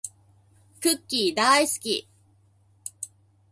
[0.81, 2.07] クッキーだーいすき